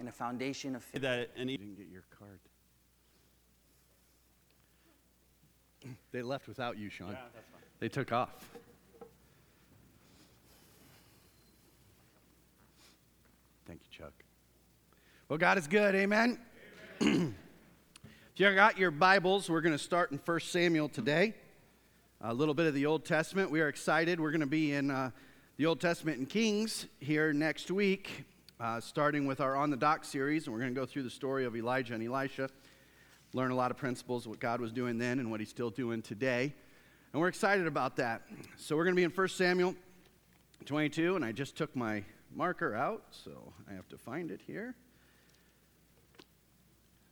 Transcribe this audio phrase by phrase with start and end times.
[0.00, 1.02] in a foundation of faith.
[1.02, 2.40] that and You didn't get your card.
[6.12, 7.16] They left without you, Sean.
[7.78, 8.30] They took off.
[13.66, 14.12] Thank you, Chuck.
[15.28, 15.94] Well, God is good.
[15.94, 16.38] Amen.
[17.00, 17.32] if
[18.36, 21.34] you got your Bibles, we're going to start in 1 Samuel today.
[22.22, 23.50] A little bit of the Old Testament.
[23.50, 24.18] We are excited.
[24.18, 25.10] We're going to be in uh,
[25.58, 28.24] the Old Testament and Kings here next week,
[28.60, 30.46] uh, starting with our On the Dock series.
[30.46, 32.50] And we're going to go through the story of Elijah and Elisha,
[33.32, 36.02] learn a lot of principles, what God was doing then and what he's still doing
[36.02, 36.52] today.
[37.12, 38.22] And we're excited about that.
[38.56, 39.74] So we're going to be in 1 Samuel
[40.66, 42.02] 22, and I just took my
[42.34, 44.74] marker out, so I have to find it here.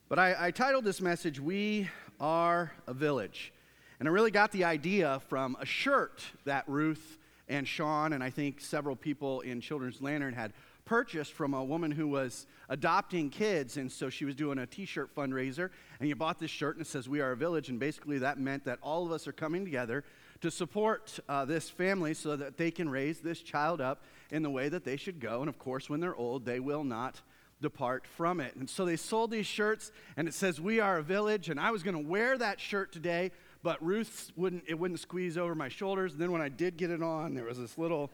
[0.09, 1.89] But I, I titled this message, We
[2.20, 3.53] Are a Village.
[3.98, 8.31] And I really got the idea from a shirt that Ruth and Sean, and I
[8.31, 10.53] think several people in Children's Lantern had
[10.87, 13.77] purchased from a woman who was adopting kids.
[13.77, 15.69] And so she was doing a t shirt fundraiser.
[16.01, 17.69] And you bought this shirt, and it says, We are a village.
[17.69, 20.05] And basically, that meant that all of us are coming together
[20.41, 24.51] to support uh, this family so that they can raise this child up in the
[24.51, 25.41] way that they should go.
[25.41, 27.21] And of course, when they're old, they will not
[27.61, 28.55] depart from it.
[28.55, 31.50] And so they sold these shirts, and it says, We are a village.
[31.50, 35.37] And I was going to wear that shirt today, but Ruth wouldn't, it wouldn't squeeze
[35.37, 36.12] over my shoulders.
[36.12, 38.11] And then when I did get it on, there was this little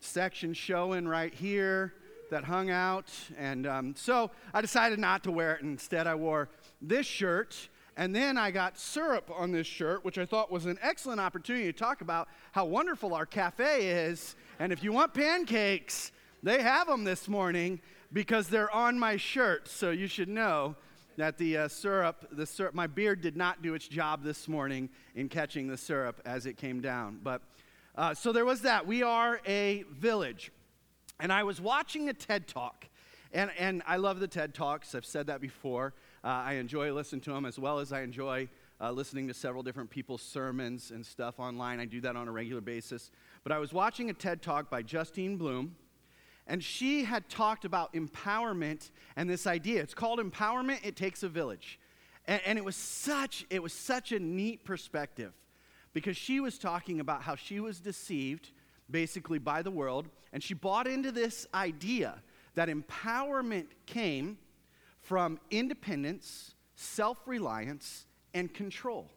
[0.00, 1.94] section showing right here
[2.34, 3.06] that hung out.
[3.38, 5.62] And um, so I decided not to wear it.
[5.62, 6.48] And instead, I wore
[6.82, 7.68] this shirt.
[7.96, 11.66] And then I got syrup on this shirt, which I thought was an excellent opportunity
[11.66, 14.34] to talk about how wonderful our cafe is.
[14.58, 16.10] And if you want pancakes,
[16.42, 17.80] they have them this morning
[18.12, 19.68] because they're on my shirt.
[19.68, 20.74] So you should know
[21.16, 24.88] that the uh, syrup, the syrup, my beard did not do its job this morning
[25.14, 27.20] in catching the syrup as it came down.
[27.22, 27.42] But
[27.94, 28.88] uh, so there was that.
[28.88, 30.50] We are a village.
[31.20, 32.86] And I was watching a TED Talk.
[33.32, 34.94] And, and I love the TED Talks.
[34.94, 35.94] I've said that before.
[36.22, 38.48] Uh, I enjoy listening to them as well as I enjoy
[38.80, 41.80] uh, listening to several different people's sermons and stuff online.
[41.80, 43.10] I do that on a regular basis.
[43.42, 45.76] But I was watching a TED Talk by Justine Bloom.
[46.46, 49.80] And she had talked about empowerment and this idea.
[49.80, 51.80] It's called empowerment, it takes a village.
[52.26, 55.32] And, and, it was such, it was such a neat perspective
[55.92, 58.50] because she was talking about how she was deceived
[58.90, 62.22] basically by the world, and she bought into this idea
[62.54, 64.38] that empowerment came
[65.00, 69.10] from independence, self-reliance, and control.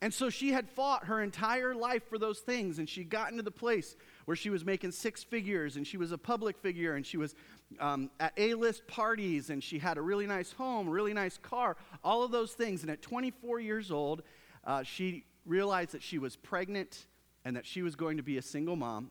[0.00, 3.42] And so she had fought her entire life for those things, and she got into
[3.42, 3.96] the place
[4.26, 7.34] where she was making six figures, and she was a public figure, and she was
[7.80, 11.76] um, at A list parties, and she had a really nice home, really nice car,
[12.02, 12.82] all of those things.
[12.82, 14.22] And at 24 years old,
[14.64, 17.06] uh, she realized that she was pregnant
[17.44, 19.10] and that she was going to be a single mom.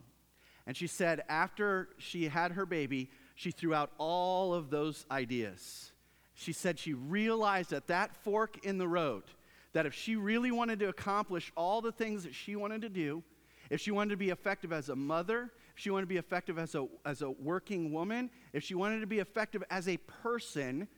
[0.66, 5.92] And she said, after she had her baby, she threw out all of those ideas.
[6.34, 9.24] She said she realized at that fork in the road
[9.72, 13.22] that if she really wanted to accomplish all the things that she wanted to do,
[13.70, 16.58] if she wanted to be effective as a mother, if she wanted to be effective
[16.58, 20.88] as a, as a working woman, if she wanted to be effective as a person,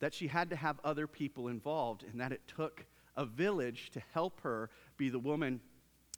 [0.00, 2.84] that she had to have other people involved and that it took
[3.16, 5.60] a village to help her be the woman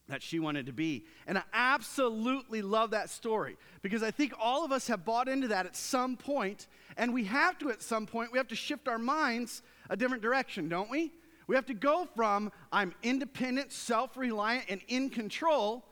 [0.09, 1.05] that she wanted to be.
[1.27, 5.49] And I absolutely love that story because I think all of us have bought into
[5.49, 6.67] that at some point,
[6.97, 10.23] and we have to at some point, we have to shift our minds a different
[10.23, 11.13] direction, don't we?
[11.47, 15.85] We have to go from I'm independent, self reliant, and in control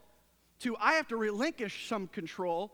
[0.60, 2.72] to I have to relinquish some control.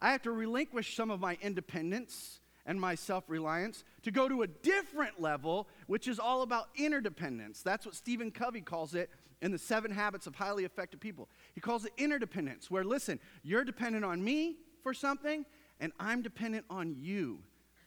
[0.00, 4.42] I have to relinquish some of my independence and my self reliance to go to
[4.42, 7.62] a different level, which is all about interdependence.
[7.62, 9.10] That's what Stephen Covey calls it
[9.42, 11.28] in the seven habits of highly effective people.
[11.54, 15.44] He calls it interdependence, where listen, you're dependent on me for something,
[15.80, 17.40] and I'm dependent on you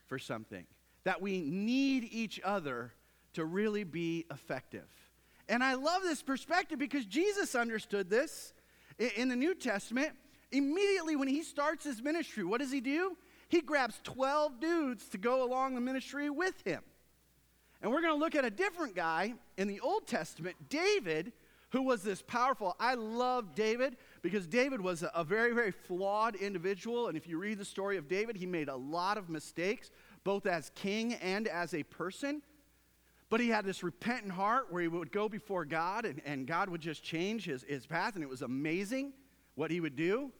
[0.07, 0.65] for something.
[1.03, 2.93] That we need each other
[3.33, 4.87] to really be effective.
[5.49, 8.53] And I love this perspective because Jesus understood this
[9.17, 10.11] in the New Testament.
[10.51, 13.17] Immediately when he starts his ministry, what does he do?
[13.53, 16.81] He grabs 12 dudes to go along the ministry with him.
[17.83, 21.31] And we're going to look at a different guy in the Old Testament, David,
[21.69, 22.75] who was this powerful.
[22.79, 27.09] I love David because David was a, very, very flawed individual.
[27.09, 29.91] And if you read the story of David, he made a lot of mistakes,
[30.23, 32.41] both as king and as a person.
[33.29, 36.69] But he had this repentant heart where he would go before God and, and God
[36.69, 39.13] would just change his, his path, and it was amazing
[39.53, 40.31] what he would do.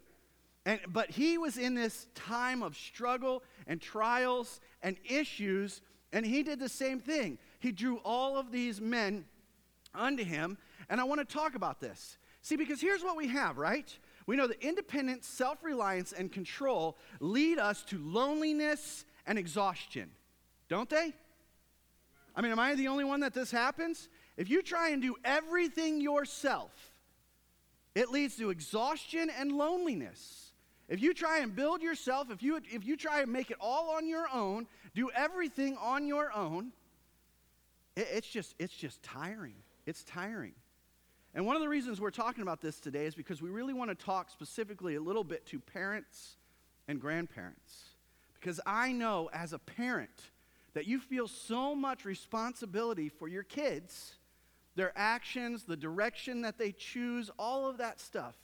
[0.66, 5.82] And, but he was in this time of struggle and trials and issues,
[6.14, 7.38] and he did the same thing.
[7.60, 9.26] He drew all of these men
[9.94, 10.58] unto him,
[10.90, 12.18] and I want to talk about this.
[12.42, 13.98] See, because here's what we have, right?
[14.26, 20.12] We know that independence, self reliance, and control lead us to loneliness and exhaustion,
[20.70, 21.14] don't they?
[22.36, 24.08] I mean, am I the only one that this happens?
[24.38, 26.72] If you try and do everything yourself,
[27.94, 30.53] it leads to exhaustion and loneliness.
[30.94, 33.96] If you try and build yourself, if you, if you try and make it all
[33.96, 36.72] on your own, do everything on your own,
[37.96, 39.56] it, it's, just, it's just tiring.
[39.88, 40.54] It's tiring.
[41.34, 43.90] And one of the reasons we're talking about this today is because we really want
[43.90, 46.36] to talk specifically a little bit to parents
[46.88, 47.86] and grandparents.
[48.40, 50.30] Because I know as a parent
[50.76, 54.14] that you feel so much responsibility for your kids,
[54.76, 58.36] their actions, the direction that they choose, all of that stuff.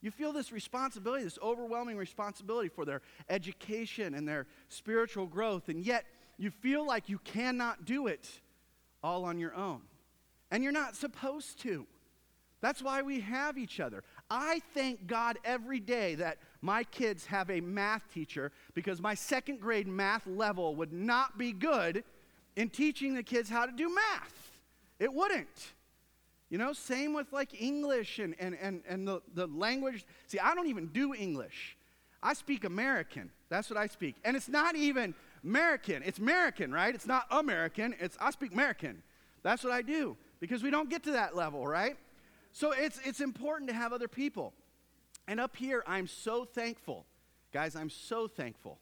[0.00, 5.84] You feel this responsibility, this overwhelming responsibility for their education and their spiritual growth, and
[5.84, 6.04] yet
[6.36, 8.28] you feel like you cannot do it
[9.02, 9.80] all on your own.
[10.50, 11.86] And you're not supposed to.
[12.60, 14.02] That's why we have each other.
[14.30, 19.60] I thank God every day that my kids have a math teacher because my second
[19.60, 22.02] grade math level would not be good
[22.56, 24.60] in teaching the kids how to do math.
[24.98, 25.74] It wouldn't.
[26.50, 30.06] You know, same with like English and, and, and, and the, the language.
[30.26, 31.76] See, I don't even do English.
[32.22, 33.30] I speak American.
[33.48, 34.16] That's what I speak.
[34.24, 35.14] And it's not even
[35.44, 36.02] American.
[36.02, 36.94] It's American, right?
[36.94, 37.94] It's not American.
[38.00, 39.02] It's I speak American.
[39.42, 41.96] That's what I do because we don't get to that level, right?
[42.52, 44.52] So it's, it's important to have other people.
[45.26, 47.04] And up here, I'm so thankful.
[47.52, 48.78] Guys, I'm so thankful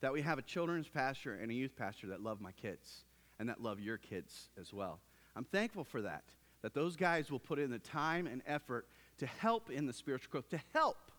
[0.00, 3.04] that we have a children's pastor and a youth pastor that love my kids
[3.38, 4.98] and that love your kids as well.
[5.34, 6.24] I'm thankful for that
[6.66, 10.32] that those guys will put in the time and effort to help in the spiritual
[10.32, 11.12] growth, to help.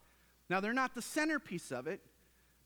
[0.49, 2.01] Now, they're not the centerpiece of it,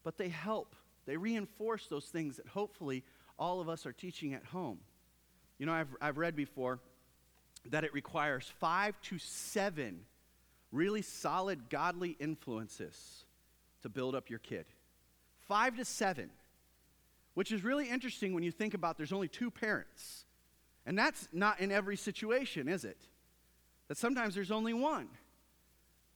[0.04, 0.76] but they help.
[1.06, 3.04] They reinforce those things that hopefully
[3.38, 4.80] all of us are teaching at home.
[5.60, 6.80] You know, I've, I've read before
[7.70, 10.00] that it requires five to seven
[10.72, 13.26] really solid godly influences
[13.84, 14.66] to build up your kid.
[15.48, 16.32] Five to seven,
[17.36, 20.26] which is really interesting when you think about there's only two parents.
[20.86, 22.98] And that's not in every situation, is it?
[23.88, 25.10] That sometimes there's only one.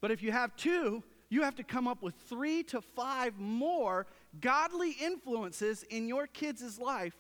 [0.02, 4.08] But if you have two, you have to come up with three to five more
[4.40, 7.16] godly influences in your kids' life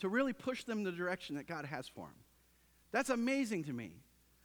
[0.00, 2.16] to really push them the direction that God has for them.
[2.90, 3.92] That's amazing to me.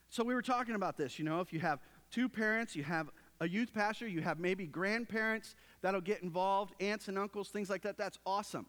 [0.10, 1.80] So we were talking about this, you know, if you have
[2.12, 3.10] two parents, you have
[3.40, 7.82] a youth pastor, you have maybe grandparents that'll get involved, aunts and uncles, things like
[7.82, 8.66] that, that's awesome.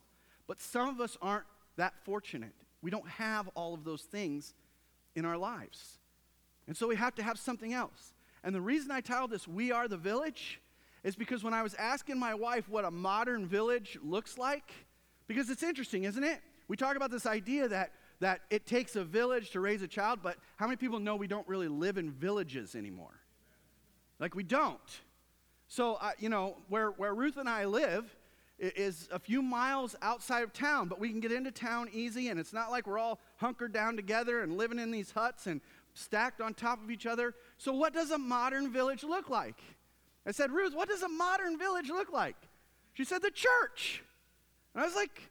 [0.47, 1.47] But some of us aren't
[1.77, 2.55] that fortunate.
[2.83, 4.55] We don't have all of those things
[5.15, 5.99] in our lives.
[6.67, 8.13] And so we have to have something else.
[8.45, 10.61] And the reason I titled this, We Are the Village,
[11.03, 14.73] is because when I was asking my wife what a modern village looks like,
[15.27, 16.41] because it's interesting, isn't it?
[16.69, 20.21] We talk about this idea that, that it takes a village to raise a child,
[20.23, 23.21] but how many people know we don't really live in villages anymore?
[24.19, 25.01] Like, we don't.
[25.69, 28.15] So, uh, you know, where, where Ruth and I live,
[28.59, 32.41] is a few miles outside of town, but we can get into town easy, and
[32.41, 35.61] it's not like we're all hunkered down together and living in these huts and
[35.95, 37.35] stacked on top of each other.
[37.57, 39.61] So, what does a modern village look like?
[40.27, 42.37] I said, Ruth, what does a modern village look like?
[42.95, 44.03] She said, the church.
[44.75, 45.31] And I was like,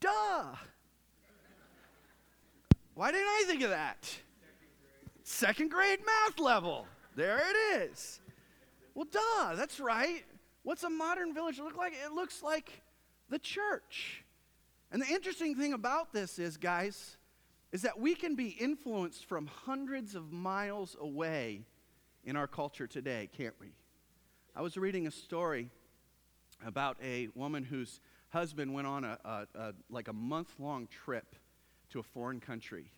[0.00, 0.54] duh.
[2.94, 4.08] Why didn't I think of that?
[5.24, 6.86] Second grade math level.
[7.16, 8.20] There it is.
[8.94, 10.24] Well, duh, that's right.
[10.64, 11.92] What's a modern village look like?
[11.92, 12.82] It looks like
[13.28, 14.24] the church.
[14.90, 17.18] And the interesting thing about this is, guys,
[17.70, 21.66] is that we can be influenced from hundreds of miles away
[22.24, 23.68] in our culture today, can't we?
[24.56, 25.68] I was reading a story
[26.64, 31.36] about a woman whose husband went on a, a, a like a month-long trip
[31.90, 32.90] to a foreign country.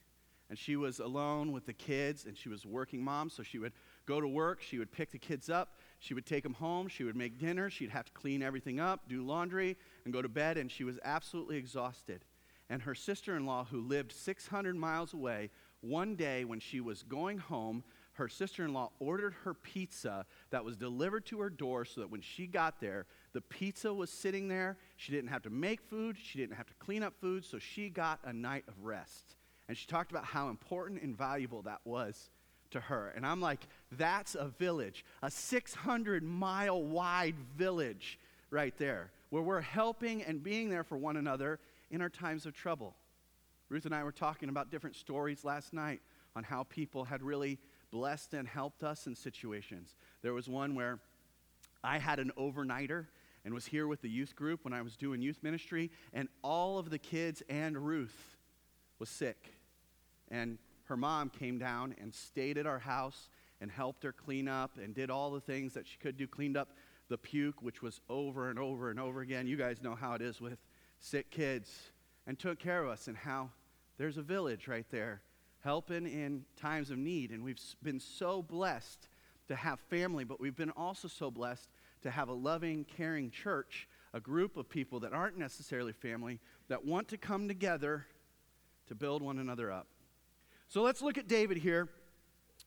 [0.49, 3.73] And she was alone with the kids, and she was working mom, so she would
[4.07, 7.05] go to work, she would pick the kids up, she would take them home, she
[7.05, 10.59] would make dinner, she'd have to clean everything up, do laundry, and go to bed,
[10.59, 12.25] and she was absolutely exhausted.
[12.69, 15.51] And her sister in law, who lived 600 miles away,
[15.81, 17.85] one day when she was going home,
[18.15, 22.11] her sister in law ordered her pizza that was delivered to her door so that
[22.11, 24.79] when she got there, the pizza was sitting there.
[24.97, 27.91] She didn't have to make food, she didn't have to clean up food, so she
[27.91, 29.37] got a night of rest.
[29.69, 32.31] And she talked about how important and valuable that was
[32.71, 33.13] to her.
[33.15, 38.19] And I'm like, that's a village, a 600 mile wide village
[38.51, 41.59] right there, where we're helping and being there for one another
[41.91, 42.95] in our times of trouble.
[43.69, 46.01] Ruth and I were talking about different stories last night
[46.35, 47.59] on how people had really
[47.91, 49.97] blessed and helped us in situations.
[50.23, 51.01] There was one where
[51.83, 53.07] I had an overnighter
[53.45, 56.79] and was here with the youth group when I was doing youth ministry, and all
[56.79, 58.37] of the kids and Ruth
[58.99, 59.55] was sick.
[60.29, 63.29] And her mom came down and stayed at our house
[63.61, 66.57] and helped her clean up and did all the things that she could do, cleaned
[66.57, 66.71] up
[67.09, 69.47] the puke, which was over and over and over again.
[69.47, 70.59] You guys know how it is with
[70.99, 71.71] sick kids,
[72.27, 73.51] and took care of us, and how
[73.99, 75.23] there's a village right there
[75.61, 77.31] helping in times of need.
[77.31, 79.09] And we've been so blessed
[79.49, 81.69] to have family, but we've been also so blessed
[82.03, 86.85] to have a loving, caring church, a group of people that aren't necessarily family, that
[86.85, 88.07] want to come together
[88.87, 89.87] to build one another up.
[90.69, 91.89] So let's look at David here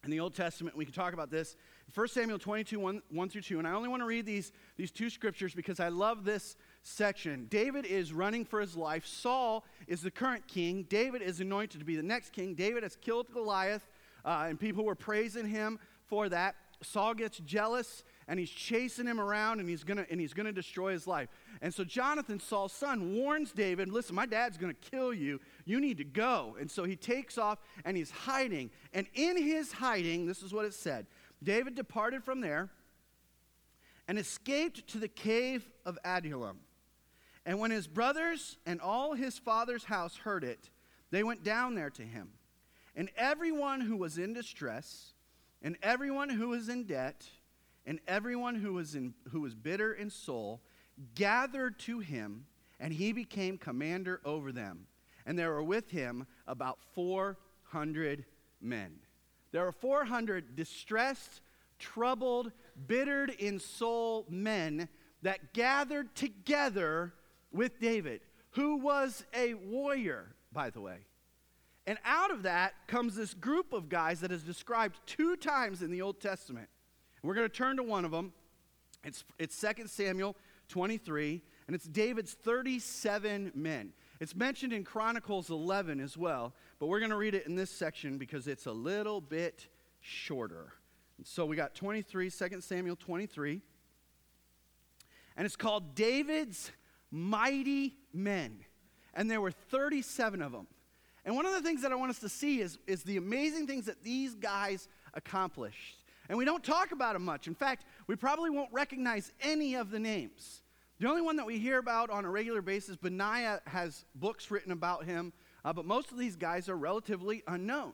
[0.03, 0.75] in the Old Testament.
[0.77, 1.56] We can talk about this.
[1.94, 3.60] 1 Samuel 22, 1, 1 through 2.
[3.60, 7.48] And I only want to read these, these two scriptures because I love this section.
[7.50, 9.06] David is running for his life.
[9.06, 10.84] Saul is the current king.
[10.84, 12.56] David is anointed to be the next king.
[12.56, 13.89] David has killed Goliath,
[14.24, 16.56] uh, and people were praising him for that.
[16.82, 20.91] Saul gets jealous and he's chasing him around and he's gonna and he's gonna destroy
[20.91, 21.29] his life.
[21.63, 25.41] And so Jonathan, Saul's son, warns David, listen, my dad's gonna kill you.
[25.65, 26.55] You need to go.
[26.59, 28.69] And so he takes off and he's hiding.
[28.93, 31.07] And in his hiding, this is what it said.
[31.43, 32.69] David departed from there
[34.07, 36.59] and escaped to the cave of Adullam.
[37.48, 40.69] And when his brothers and all his father's house heard it,
[41.09, 42.29] they went down there to him.
[42.95, 45.13] And everyone who was in distress,
[45.63, 47.25] and everyone who was in debt,
[47.89, 50.62] and everyone who was, in, who was bitter in soul,
[51.15, 52.46] gathered to him,
[52.79, 54.86] and he became commander over them.
[55.25, 58.25] And there were with him about 400
[58.62, 59.00] men.
[59.51, 61.41] There were 400 distressed,
[61.79, 62.51] troubled,
[62.86, 64.88] bittered in soul men
[65.24, 67.15] that gathered together
[67.51, 71.08] with David, who was a warrior, by the way.
[71.88, 75.89] And out of that comes this group of guys that is described two times in
[75.89, 76.69] the Old Testament.
[77.23, 78.33] We're going to turn to one of them.
[79.03, 80.35] It's, it's 2 Samuel
[80.69, 83.93] 23, and it's David's 37 men.
[84.19, 87.71] It's mentioned in Chronicles 11 as well, but we're going to read it in this
[87.71, 89.67] section because it's a little bit
[90.01, 90.73] shorter.
[91.17, 93.61] And so we got 23, 2 Samuel 23,
[95.38, 96.71] and it's called David's
[97.11, 98.59] Mighty Men.
[99.13, 100.67] And there were 37 of them.
[101.25, 103.67] And one of the things that I want us to see is, is the amazing
[103.67, 105.99] things that these guys accomplished.
[106.29, 107.48] And we don't talk about them much.
[107.48, 110.62] In fact, we probably won't recognize any of the names.
[111.00, 114.71] The only one that we hear about on a regular basis, Benaiah has books written
[114.71, 115.33] about him,
[115.65, 117.93] uh, but most of these guys are relatively unknown.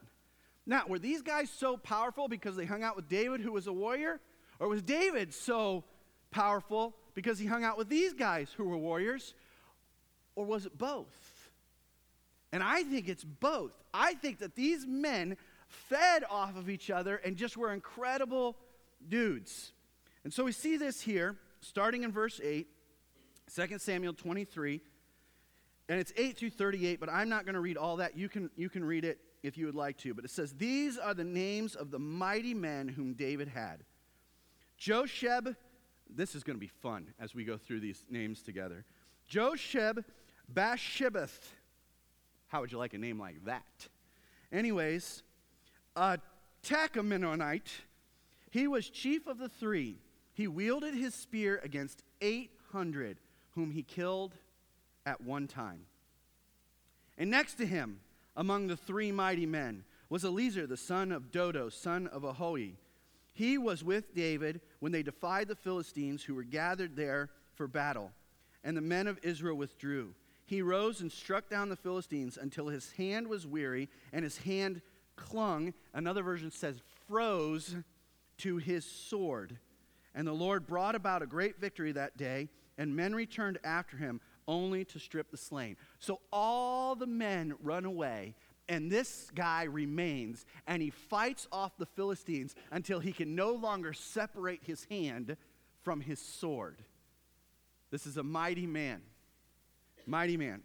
[0.65, 3.73] Now, were these guys so powerful because they hung out with David, who was a
[3.73, 4.19] warrior?
[4.59, 5.83] Or was David so
[6.31, 9.35] powerful because he hung out with these guys who were warriors?
[10.35, 11.51] Or was it both?
[12.51, 13.71] And I think it's both.
[13.93, 15.37] I think that these men
[15.89, 18.55] fed off of each other and just were incredible
[19.07, 19.71] dudes.
[20.23, 22.67] And so we see this here, starting in verse 8,
[23.53, 24.81] 2 Samuel 23.
[25.87, 28.17] And it's 8 through 38, but I'm not going to read all that.
[28.17, 30.13] You can, you can read it if you would like to.
[30.13, 33.83] But it says, These are the names of the mighty men whom David had
[34.79, 35.55] Josheb,
[36.09, 38.85] this is going to be fun as we go through these names together.
[39.29, 40.03] Josheb
[40.51, 41.53] Basshebeth.
[42.47, 43.87] How would you like a name like that?
[44.51, 45.23] Anyways,
[45.95, 47.81] Uh, a Tahchemonite,
[48.49, 49.97] he was chief of the three.
[50.33, 53.17] He wielded his spear against 800
[53.51, 54.33] whom he killed
[55.05, 55.81] at one time.
[57.17, 58.01] And next to him,
[58.35, 62.73] among the three mighty men, was Eleazar, the son of Dodo, son of Ahohi.
[63.33, 68.11] He was with David when they defied the Philistines who were gathered there for battle.
[68.63, 70.13] And the men of Israel withdrew.
[70.45, 74.81] He rose and struck down the Philistines until his hand was weary and his hand
[75.15, 77.75] clung, another version says, froze
[78.37, 79.57] to his sword.
[80.13, 84.21] And the Lord brought about a great victory that day, and men returned after him
[84.47, 85.75] only to strip the slain.
[85.99, 88.35] So all the men run away,
[88.67, 93.93] and this guy remains, and he fights off the Philistines until he can no longer
[93.93, 95.37] separate his hand
[95.83, 96.81] from his sword.
[97.91, 99.01] This is a mighty man.
[100.07, 100.61] Mighty man.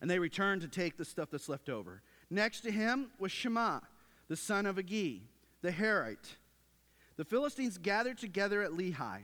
[0.00, 2.02] And they return to take the stuff that's left over.
[2.30, 3.82] Next to him was Shammah,
[4.28, 5.22] the son of Agee,
[5.62, 6.36] the Harite.
[7.16, 9.20] The Philistines gathered together at Lehi,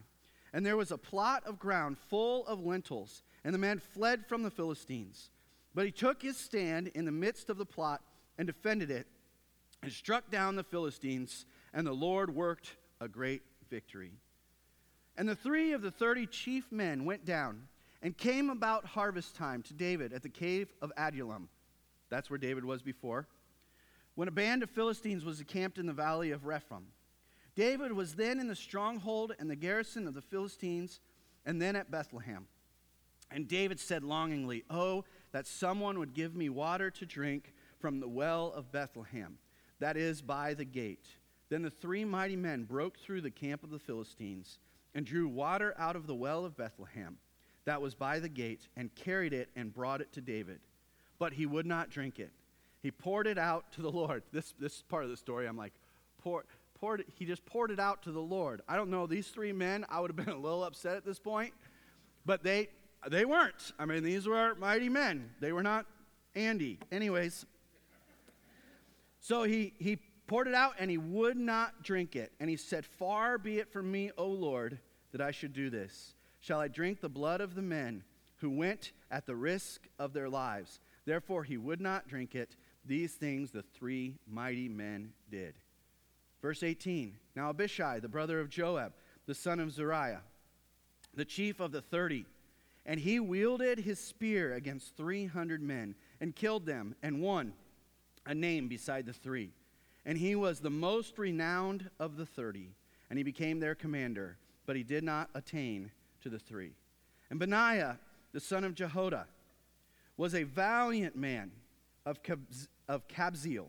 [0.52, 4.42] and there was a plot of ground full of lentils, and the man fled from
[4.42, 5.30] the Philistines.
[5.74, 8.02] But he took his stand in the midst of the plot
[8.38, 9.06] and defended it,
[9.82, 11.44] and struck down the Philistines,
[11.74, 14.12] and the Lord worked a great victory.
[15.16, 17.68] And the three of the thirty chief men went down
[18.00, 21.48] and came about harvest time to David at the cave of Adullam.
[22.12, 23.26] That's where David was before.
[24.16, 26.88] When a band of Philistines was encamped in the valley of Rephaim.
[27.56, 31.00] David was then in the stronghold and the garrison of the Philistines,
[31.46, 32.46] and then at Bethlehem.
[33.30, 38.08] And David said longingly, Oh, that someone would give me water to drink from the
[38.08, 39.38] well of Bethlehem,
[39.78, 41.06] that is, by the gate.
[41.48, 44.58] Then the three mighty men broke through the camp of the Philistines
[44.94, 47.16] and drew water out of the well of Bethlehem
[47.64, 50.60] that was by the gate and carried it and brought it to David.
[51.22, 52.32] But he would not drink it.
[52.82, 54.24] He poured it out to the Lord.
[54.32, 55.72] This, this part of the story, I'm like,
[56.18, 58.60] pour, poured he just poured it out to the Lord.
[58.66, 61.20] I don't know, these three men, I would have been a little upset at this
[61.20, 61.54] point,
[62.26, 62.70] but they,
[63.08, 63.72] they weren't.
[63.78, 65.30] I mean, these were mighty men.
[65.38, 65.86] They were not
[66.34, 66.80] Andy.
[66.90, 67.46] Anyways,
[69.20, 72.32] so he, he poured it out and he would not drink it.
[72.40, 74.80] And he said, Far be it from me, O Lord,
[75.12, 76.16] that I should do this.
[76.40, 78.02] Shall I drink the blood of the men
[78.38, 80.80] who went at the risk of their lives?
[81.04, 82.56] Therefore he would not drink it.
[82.84, 85.54] These things the three mighty men did.
[86.40, 88.92] Verse 18 Now Abishai, the brother of Joab,
[89.26, 90.22] the son of Zeruiah,
[91.14, 92.26] the chief of the thirty,
[92.84, 97.52] and he wielded his spear against 300 men and killed them and won
[98.26, 99.50] a name beside the three.
[100.04, 102.70] And he was the most renowned of the thirty,
[103.08, 105.92] and he became their commander, but he did not attain
[106.22, 106.72] to the three.
[107.30, 107.98] And Benaiah,
[108.32, 109.26] the son of Jehoiada,
[110.22, 111.50] was a valiant man
[112.06, 112.20] of,
[112.88, 113.66] of Kabzeel,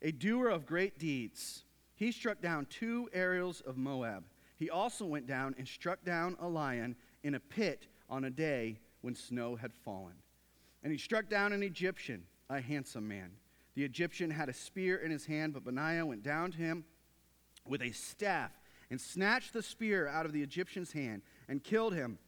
[0.00, 1.64] a doer of great deeds.
[1.96, 4.24] He struck down two Ariels of Moab.
[4.58, 8.78] He also went down and struck down a lion in a pit on a day
[9.02, 10.14] when snow had fallen.
[10.82, 13.32] And he struck down an Egyptian, a handsome man.
[13.74, 16.86] The Egyptian had a spear in his hand, but Benaiah went down to him
[17.68, 18.52] with a staff
[18.90, 21.20] and snatched the spear out of the Egyptian's hand
[21.50, 22.18] and killed him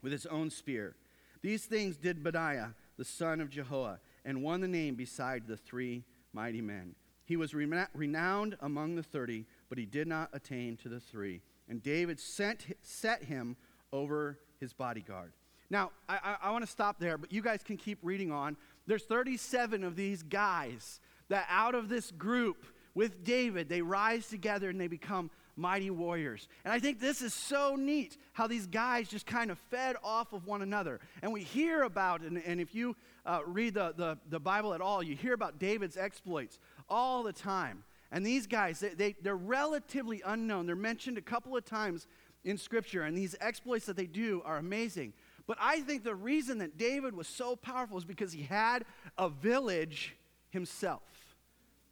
[0.00, 0.96] with his own spear.
[1.42, 6.04] These things did Benaiah, the son of Jehoiada, and won the name beside the three
[6.32, 6.94] mighty men.
[7.24, 11.40] He was renowned among the thirty, but he did not attain to the three.
[11.68, 13.56] And David sent, set him
[13.92, 15.32] over his bodyguard.
[15.70, 18.56] Now, I, I, I want to stop there, but you guys can keep reading on.
[18.86, 24.68] There's 37 of these guys that out of this group with David, they rise together
[24.68, 26.48] and they become mighty warriors.
[26.64, 30.32] And I think this is so neat how these guys just kind of fed off
[30.32, 31.00] of one another.
[31.22, 34.80] And we hear about, and, and if you uh, read the, the, the Bible at
[34.80, 37.84] all, you hear about David's exploits all the time.
[38.10, 40.66] And these guys, they, they, they're relatively unknown.
[40.66, 42.06] They're mentioned a couple of times
[42.44, 45.12] in Scripture, and these exploits that they do are amazing.
[45.46, 48.84] But I think the reason that David was so powerful is because he had
[49.16, 50.16] a village
[50.50, 51.02] himself.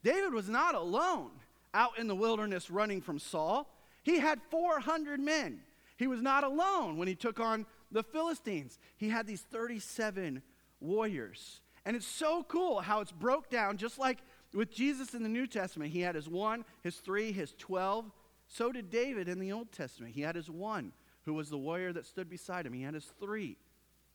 [0.03, 1.31] David was not alone
[1.75, 3.69] out in the wilderness running from Saul.
[4.03, 5.61] He had 400 men.
[5.97, 8.79] He was not alone when he took on the Philistines.
[8.97, 10.43] He had these 37
[10.81, 11.61] warriors.
[11.85, 14.19] And it's so cool how it's broke down, just like
[14.55, 15.93] with Jesus in the New Testament.
[15.93, 18.11] He had his one, his three, his 12.
[18.49, 20.15] So did David in the Old Testament.
[20.15, 20.93] He had his one,
[21.25, 22.73] who was the warrior that stood beside him.
[22.73, 23.57] He had his three.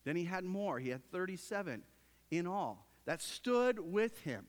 [0.04, 0.80] Then he had more.
[0.80, 1.84] He had 37
[2.32, 4.46] in all that stood with him.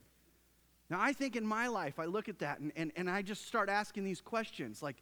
[0.88, 3.46] Now, I think in my life, I look at that and, and, and I just
[3.46, 4.96] start asking these questions like,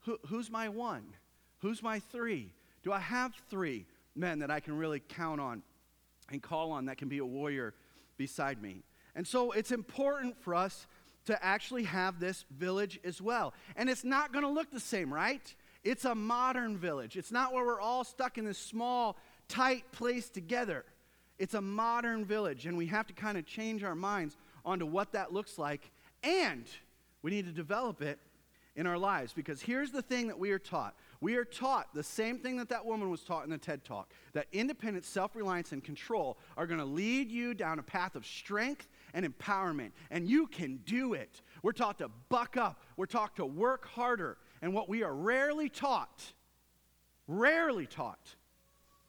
[0.00, 1.04] who, who's my one?
[1.60, 2.52] Who's my three?
[2.82, 5.62] Do I have three men that I can really count on
[6.30, 7.74] and call on that can be a warrior
[8.16, 8.82] beside me?
[9.14, 10.86] And so it's important for us
[11.26, 13.52] to actually have this village as well.
[13.76, 15.54] And it's not going to look the same, right?
[15.84, 17.16] It's a modern village.
[17.16, 19.16] It's not where we're all stuck in this small,
[19.48, 20.84] tight place together.
[21.38, 25.12] It's a modern village, and we have to kind of change our minds onto what
[25.12, 25.90] that looks like,
[26.22, 26.64] and
[27.22, 28.18] we need to develop it
[28.76, 30.94] in our lives because here's the thing that we are taught.
[31.20, 34.12] We are taught the same thing that that woman was taught in the TED Talk
[34.32, 38.24] that independence, self reliance, and control are going to lead you down a path of
[38.24, 41.42] strength and empowerment, and you can do it.
[41.62, 45.68] We're taught to buck up, we're taught to work harder, and what we are rarely
[45.68, 46.32] taught,
[47.26, 48.34] rarely taught,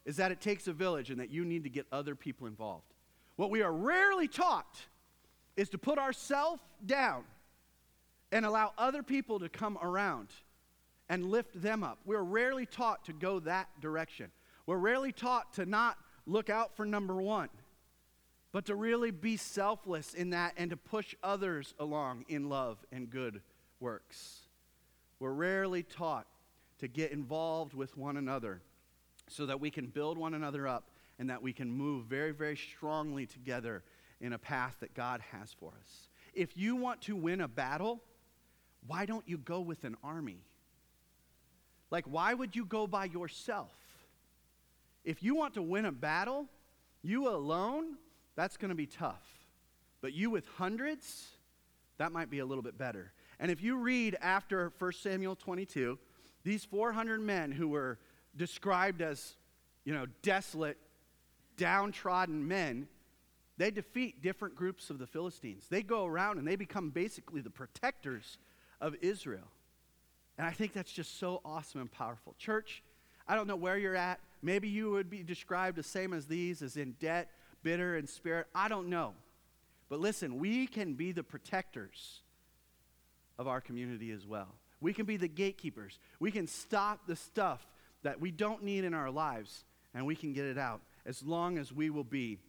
[0.06, 2.94] is that it takes a village and that you need to get other people involved.
[3.38, 4.82] What we are rarely taught
[5.56, 7.24] is to put ourselves down
[8.32, 10.30] and allow other people to come around
[11.10, 12.00] and lift them up.
[12.06, 14.32] We're rarely taught to go that direction.
[14.66, 17.50] We're rarely taught to not look out for number one,
[18.52, 23.10] but to really be selfless in that and to push others along in love and
[23.10, 23.42] good
[23.80, 24.40] works.
[25.20, 26.28] We're rarely taught
[26.80, 28.62] to get involved with one another
[29.28, 32.58] so that we can build one another up and that we can move very, very
[32.58, 33.84] strongly together
[34.22, 36.08] in a path that God has for us.
[36.34, 38.00] If you want to win a battle,
[38.88, 40.40] why don't you go with an army?
[41.90, 43.74] Like, why would you go by yourself?
[45.04, 46.46] If you want to win a battle,
[47.02, 47.98] you alone,
[48.36, 49.24] that's going to be tough.
[50.02, 51.28] But you with hundreds,
[51.98, 53.12] that might be a little bit better.
[53.40, 55.98] And if you read after 1 Samuel 22,
[56.44, 58.00] these 400 men who were
[58.36, 59.36] described as,
[59.84, 60.78] you know, desolate,
[61.58, 62.88] downtrodden men,
[63.62, 65.68] they defeat different groups of the Philistines.
[65.70, 68.40] They go around and they become basically the protectors
[68.82, 69.52] of Israel.
[70.40, 72.34] And I think that's just so awesome and powerful.
[72.40, 72.82] Church,
[73.28, 74.20] I don't know where you're at.
[74.42, 77.30] Maybe you would be described the same as these, as in debt,
[77.62, 78.48] bitter, and spirit.
[78.56, 79.14] I don't know.
[79.90, 82.22] But listen, we can be the protectors
[83.38, 84.56] of our community as well.
[84.80, 86.00] We can be the gatekeepers.
[86.20, 87.68] We can stop the stuff
[88.02, 91.60] that we don't need in our lives, and we can get it out as long
[91.60, 92.40] as we will be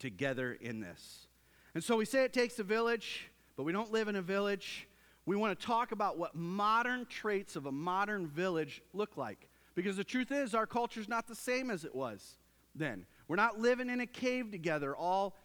[0.00, 1.28] together in this.
[1.74, 4.88] And so we say it takes a village, but we don't live in a village.
[5.26, 9.48] We want to talk about what modern traits of a modern village look like.
[9.76, 12.36] Because the truth is, our culture is not the same as it was
[12.74, 13.06] then.
[13.28, 15.36] We're not living in a cave together, all,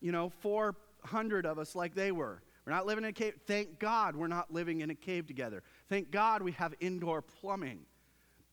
[0.00, 2.42] you know, 400 of us like they were.
[2.66, 3.34] We're not living in a cave.
[3.46, 5.62] Thank God we're not living in a cave together.
[5.88, 7.80] Thank God we have indoor plumbing.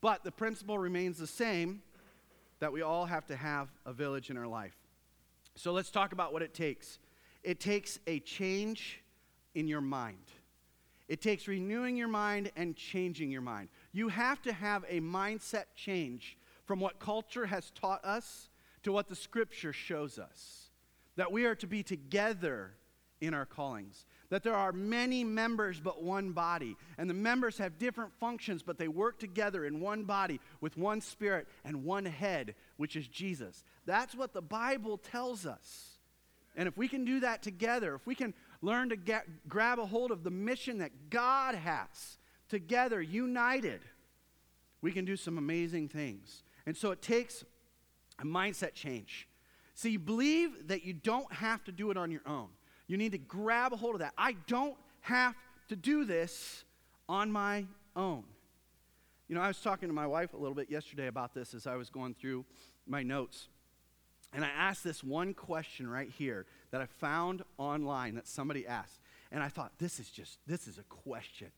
[0.02, 1.82] But the principle remains the same
[2.60, 4.79] that we all have to have a village in our life.
[5.60, 7.00] So let's talk about what it takes.
[7.44, 9.04] It takes a change
[9.56, 10.32] in your mind.
[11.10, 13.68] It takes renewing your mind and changing your mind.
[13.92, 18.48] You have to have a mindset change from what culture has taught us
[18.84, 20.70] to what the scripture shows us.
[21.18, 22.72] That we are to be together
[23.20, 24.06] in our callings.
[24.30, 26.78] That there are many members but one body.
[26.98, 31.02] And the members have different functions, but they work together in one body with one
[31.02, 33.64] spirit and one head, which is Jesus.
[33.86, 35.98] That's what the Bible tells us.
[36.56, 39.86] And if we can do that together, if we can learn to get, grab a
[39.86, 42.18] hold of the mission that God has
[42.50, 43.82] together, united,
[44.82, 46.44] we can do some amazing things.
[46.66, 47.44] And so it takes
[48.20, 49.28] a mindset change.
[49.76, 52.50] See, you believe that you don't have to do it on your own.
[52.90, 54.14] You need to grab a hold of that.
[54.18, 55.36] I don't have
[55.70, 56.66] to do this
[57.08, 58.24] on my own.
[59.28, 61.68] You know, I was talking to my wife a little bit yesterday about this as
[61.68, 62.46] I was going through
[62.88, 63.48] my notes.
[64.34, 69.00] And I asked this one question right here that I found online that somebody asked.
[69.32, 71.50] And I thought, this is just, this is a question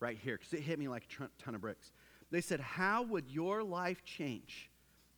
[0.00, 1.92] right here because it hit me like a ton of bricks.
[2.32, 4.70] They said, How would your life change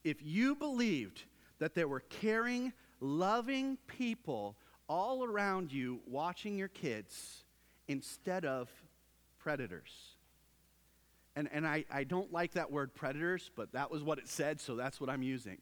[0.05, 1.25] if you believed
[1.61, 4.57] that there were caring, loving people
[4.93, 7.45] all around you watching your kids
[7.89, 8.69] instead of
[9.39, 9.91] predators?
[11.35, 14.61] And, and I, I don't like that word predators, but that was what it said,
[14.61, 15.57] so that's what I'm using.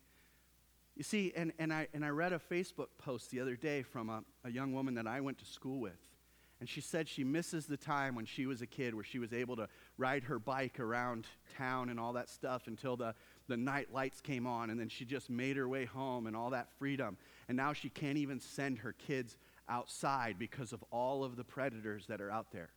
[0.97, 4.11] You see, and, and, I, and I read a Facebook post the other day from
[4.11, 6.11] a, a young woman that I went to school with.
[6.59, 9.33] And she said she misses the time when she was a kid where she was
[9.33, 13.15] able to ride her bike around town and all that stuff until the,
[13.49, 14.69] the night lights came on.
[14.69, 17.17] And then she just made her way home and all that freedom.
[17.51, 19.37] And now she can't even send her kids
[19.69, 22.71] outside because of all of the predators that are out there.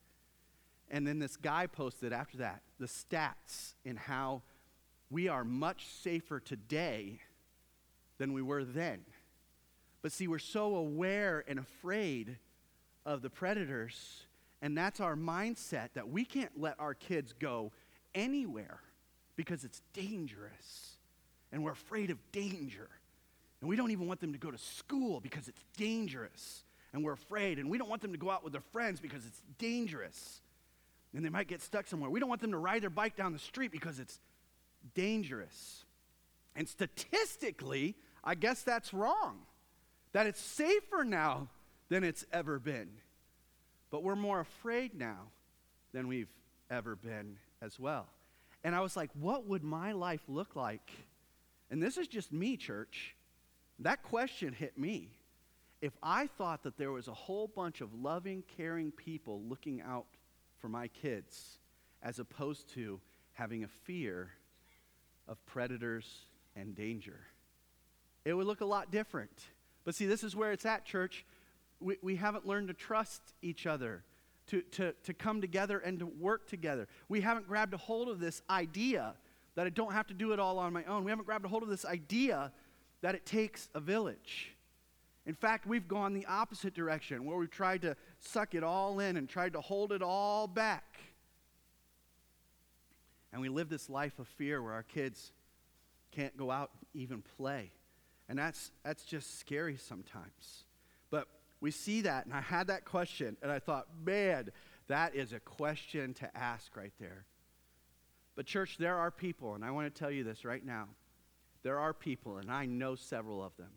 [0.90, 4.42] And then this guy posted after that the stats in how
[5.10, 7.20] we are much safer today
[8.18, 9.04] than we were then.
[10.02, 12.38] But see, we're so aware and afraid
[13.06, 14.26] of the predators,
[14.60, 17.70] and that's our mindset that we can't let our kids go
[18.12, 18.80] anywhere
[19.36, 20.96] because it's dangerous.
[21.52, 22.88] And we're afraid of danger.
[23.64, 26.64] And we don't even want them to go to school because it's dangerous.
[26.92, 27.58] And we're afraid.
[27.58, 30.42] And we don't want them to go out with their friends because it's dangerous.
[31.14, 32.10] And they might get stuck somewhere.
[32.10, 34.20] We don't want them to ride their bike down the street because it's
[34.94, 35.86] dangerous.
[36.54, 39.38] And statistically, I guess that's wrong.
[40.12, 41.48] That it's safer now
[41.88, 42.90] than it's ever been.
[43.90, 45.20] But we're more afraid now
[45.94, 46.28] than we've
[46.68, 48.08] ever been as well.
[48.62, 50.90] And I was like, what would my life look like?
[51.70, 53.16] And this is just me, church.
[53.78, 55.10] That question hit me.
[55.80, 60.06] If I thought that there was a whole bunch of loving, caring people looking out
[60.58, 61.58] for my kids,
[62.02, 63.00] as opposed to
[63.32, 64.30] having a fear
[65.28, 67.20] of predators and danger
[68.24, 69.42] it would look a lot different.
[69.84, 71.24] But see, this is where it's at, church.
[71.80, 74.02] We, we haven't learned to trust each other,
[74.46, 76.88] to, to, to come together and to work together.
[77.08, 79.14] We haven't grabbed a hold of this idea
[79.56, 81.04] that I don't have to do it all on my own.
[81.04, 82.50] We haven't grabbed a hold of this idea
[83.04, 84.54] that it takes a village.
[85.26, 89.18] In fact, we've gone the opposite direction where we've tried to suck it all in
[89.18, 90.96] and tried to hold it all back.
[93.30, 95.32] And we live this life of fear where our kids
[96.12, 97.72] can't go out even play.
[98.30, 100.64] And that's, that's just scary sometimes.
[101.10, 101.28] But
[101.60, 104.48] we see that, and I had that question, and I thought, man,
[104.88, 107.26] that is a question to ask right there.
[108.34, 110.88] But, church, there are people, and I want to tell you this right now.
[111.64, 113.72] There are people, and I know several of them,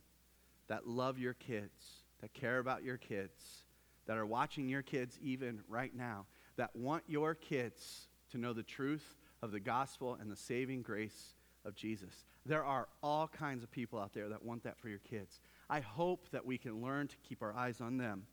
[0.67, 3.63] that love your kids, that care about your kids,
[4.05, 6.25] that are watching your kids even right now,
[6.57, 11.33] that want your kids to know the truth of the gospel and the saving grace
[11.63, 12.25] of Jesus.
[12.45, 15.39] There are all kinds of people out there that want that for your kids.
[15.69, 18.23] I hope that we can learn to keep our eyes on them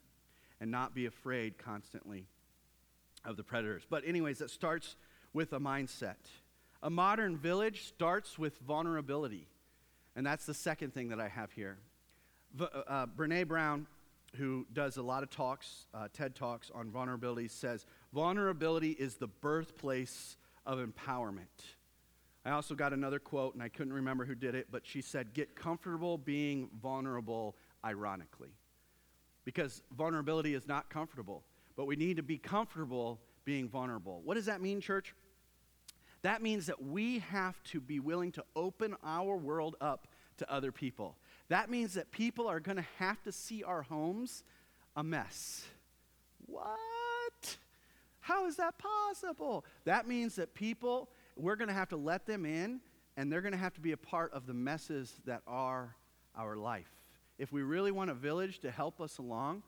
[0.61, 2.27] and not be afraid constantly
[3.25, 3.83] of the predators.
[3.89, 4.97] But, anyways, that starts
[5.33, 6.17] with a mindset.
[6.85, 9.49] A modern village starts with vulnerability.
[10.15, 11.79] And that's the second thing that I have here.
[12.55, 13.87] V- uh, uh, Brene Brown,
[14.37, 19.27] who does a lot of talks, uh, TED Talks on vulnerability, says vulnerability is the
[19.27, 21.47] birthplace of empowerment.
[22.45, 25.33] I also got another quote, and I couldn't remember who did it, but she said,
[25.33, 28.51] Get comfortable being vulnerable, ironically.
[29.47, 31.45] Because vulnerability is not comfortable,
[31.77, 34.21] but we need to be comfortable being vulnerable.
[34.23, 35.15] What does that mean, church?
[36.25, 40.09] That means that we have to be willing to open our world up
[40.39, 41.19] to other people.
[41.49, 44.43] That means that people are going to have to see our homes
[44.97, 45.67] a mess.
[46.47, 47.59] What?
[48.21, 49.67] How is that possible?
[49.85, 52.81] That means that people, we're going to have to let them in,
[53.19, 55.95] and they're going to have to be a part of the messes that are
[56.35, 56.91] our life.
[57.39, 59.63] If we really want a village to help us along,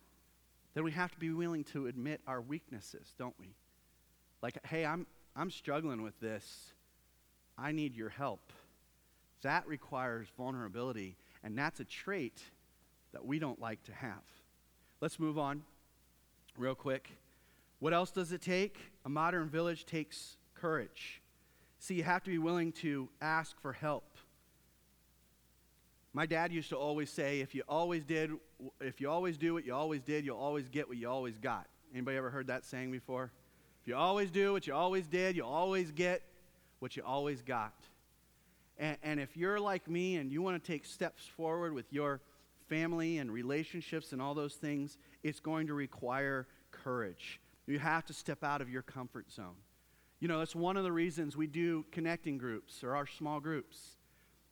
[0.73, 3.55] then we have to be willing to admit our weaknesses, don't we?
[4.41, 5.07] Like, hey, I'm,
[5.39, 6.73] I'm struggling with this.
[7.59, 8.53] I need your help.
[9.43, 12.41] That requires vulnerability, and that's a trait
[13.13, 14.23] that we don't like to have.
[15.01, 15.63] Let's move on
[16.57, 17.11] real quick.
[17.81, 18.79] What else does it take?
[19.05, 21.21] A modern village takes courage.
[21.79, 24.17] See, you have to be willing to ask for help.
[26.15, 28.31] My dad used to always say, if you always did,
[28.81, 31.67] if you always do what you always did, you'll always get what you always got.
[31.93, 33.31] Anybody ever heard that saying before?
[33.87, 36.23] You always do what you always did, you'll always get
[36.81, 37.73] what you always got.
[38.79, 42.21] And, and if you're like me and you want to take steps forward with your
[42.69, 47.41] family and relationships and all those things, it's going to require courage.
[47.67, 49.55] You have to step out of your comfort zone.
[50.19, 53.97] You know, that's one of the reasons we do connecting groups or our small groups.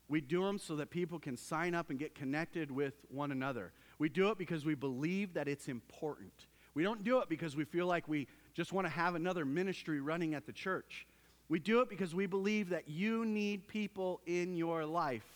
[0.09, 3.73] We do them so that people can sign up and get connected with one another.
[3.99, 6.33] We do it because we believe that it's important.
[6.75, 10.01] We don't do it because we feel like we just want to have another ministry
[10.01, 11.07] running at the church.
[11.49, 15.27] We do it because we believe that you need people in your life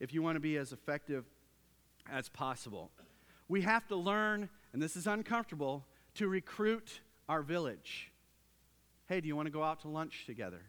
[0.00, 1.24] if you want to be as effective
[2.10, 2.90] as possible.
[3.48, 8.10] We have to learn, and this is uncomfortable, to recruit our village.
[9.08, 10.62] Hey, do you want to go out to lunch together?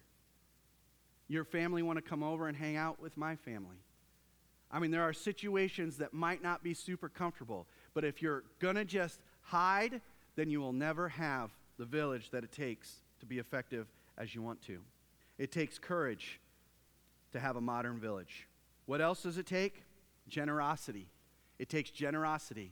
[1.28, 3.78] Your family want to come over and hang out with my family?
[4.72, 8.76] I mean, there are situations that might not be super comfortable, but if you're going
[8.76, 10.02] to just hide,
[10.36, 14.42] then you will never have the village that it takes to be effective as you
[14.42, 14.80] want to.
[15.38, 16.40] It takes courage
[17.34, 18.48] to have a modern village.
[18.86, 19.84] What else does it take?
[20.28, 21.08] Generosity.
[21.60, 22.72] It takes generosity.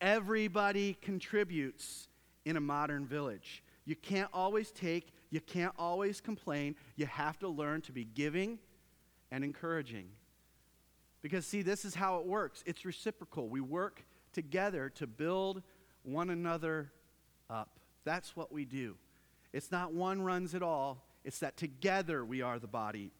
[0.00, 2.08] Everybody contributes
[2.44, 3.62] in a modern village.
[3.84, 6.76] You can't always take, you can't always complain.
[6.96, 8.58] You have to learn to be giving
[9.30, 10.08] and encouraging.
[11.22, 13.48] Because, see, this is how it works it's reciprocal.
[13.48, 15.62] We work together to build
[16.02, 16.92] one another
[17.50, 17.77] up.
[18.08, 18.96] That's what we do.
[19.52, 23.10] It's not one runs it all, it's that together we are the body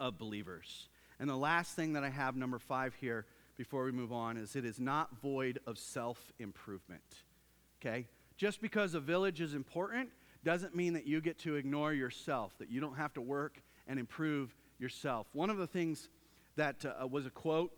[0.00, 0.88] of believers.
[1.20, 4.56] And the last thing that I have, number five here, before we move on, is
[4.56, 7.04] it is not void of self improvement.
[7.80, 8.08] Okay?
[8.36, 10.08] Just because a village is important
[10.42, 14.00] doesn't mean that you get to ignore yourself, that you don't have to work and
[14.00, 15.28] improve yourself.
[15.32, 16.08] One of the things
[16.56, 17.70] that uh, was a quote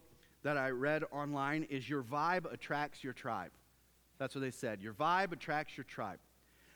[0.43, 3.51] that I read online is Your vibe attracts your tribe.
[4.19, 4.81] That's what they said.
[4.81, 6.19] Your vibe attracts your tribe.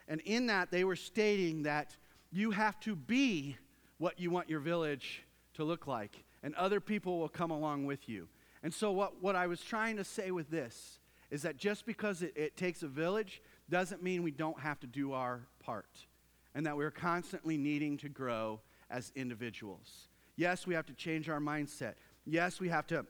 [0.08, 1.96] And in that, they were stating that
[2.32, 3.56] you have to be
[3.98, 5.22] what you want your village
[5.54, 8.28] to look like, and other people will come along with you.
[8.62, 10.98] And so, what, what I was trying to say with this
[11.30, 14.86] is that just because it, it takes a village doesn't mean we don't have to
[14.86, 16.06] do our part,
[16.54, 20.08] and that we're constantly needing to grow as individuals.
[20.36, 21.94] Yes, we have to change our mindset.
[22.24, 23.04] Yes, we have to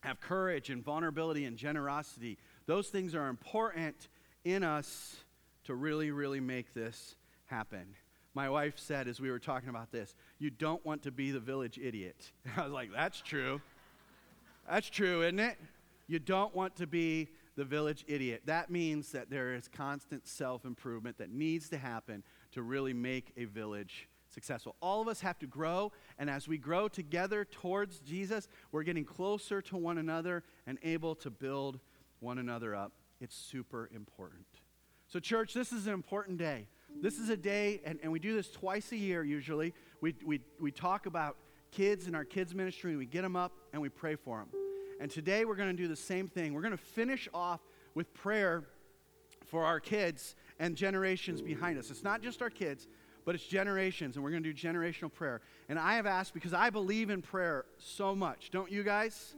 [0.00, 2.38] have courage and vulnerability and generosity.
[2.72, 4.08] Those things are important
[4.46, 5.16] in us
[5.64, 7.84] to really, really make this happen.
[8.32, 11.38] My wife said as we were talking about this, you don't want to be the
[11.38, 12.32] village idiot.
[12.56, 13.60] I was like, that's true.
[14.66, 15.58] That's true, isn't it?
[16.06, 18.40] You don't want to be the village idiot.
[18.46, 23.34] That means that there is constant self improvement that needs to happen to really make
[23.36, 24.76] a village successful.
[24.80, 29.04] All of us have to grow, and as we grow together towards Jesus, we're getting
[29.04, 31.78] closer to one another and able to build
[32.22, 32.92] one another up.
[33.20, 34.46] It's super important.
[35.08, 36.68] So, church, this is an important day.
[37.00, 39.74] This is a day, and, and we do this twice a year usually.
[40.00, 41.36] We, we, we talk about
[41.70, 44.48] kids in our kids' ministry, and we get them up and we pray for them.
[45.00, 46.54] And today we're going to do the same thing.
[46.54, 47.60] We're going to finish off
[47.94, 48.64] with prayer
[49.46, 51.90] for our kids and generations behind us.
[51.90, 52.86] It's not just our kids,
[53.24, 55.40] but it's generations, and we're going to do generational prayer.
[55.68, 59.34] And I have asked because I believe in prayer so much, don't you guys?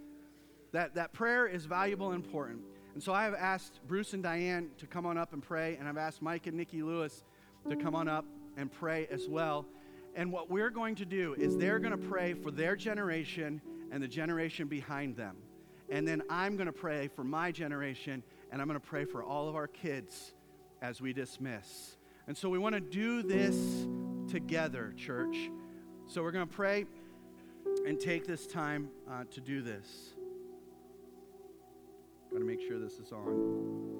[0.73, 2.61] That, that prayer is valuable and important.
[2.94, 5.88] And so I have asked Bruce and Diane to come on up and pray, and
[5.88, 7.24] I've asked Mike and Nikki Lewis
[7.68, 8.24] to come on up
[8.57, 9.66] and pray as well.
[10.14, 14.00] And what we're going to do is they're going to pray for their generation and
[14.00, 15.37] the generation behind them.
[15.90, 19.24] And then I'm going to pray for my generation, and I'm going to pray for
[19.24, 20.33] all of our kids
[20.80, 21.96] as we dismiss.
[22.28, 23.87] And so we want to do this
[24.30, 25.50] together, church.
[26.07, 26.87] So we're going to pray
[27.87, 30.14] and take this time uh, to do this.
[32.35, 33.94] Got to make sure this is on.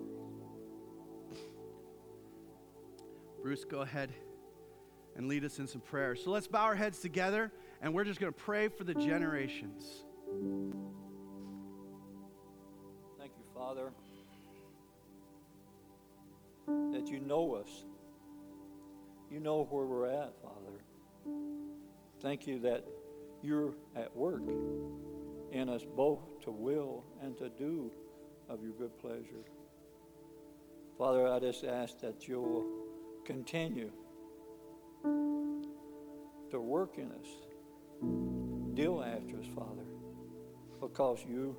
[3.41, 4.13] Bruce, go ahead
[5.15, 6.17] and lead us in some prayer.
[6.17, 9.85] So let's bow our heads together and we're just going to pray for the generations.
[13.21, 13.93] Thank you, Father,
[16.67, 17.85] that you know us.
[19.31, 20.83] You know where we're at, Father.
[22.21, 22.85] Thank you that
[23.45, 24.43] you're at work
[25.53, 27.93] in us both to will and to do
[28.49, 29.45] of your good pleasure.
[30.99, 32.65] Father, I just ask that you'll
[33.25, 33.91] continue
[35.03, 37.27] to work in us,
[38.75, 39.85] deal after us, Father,
[40.81, 41.57] because you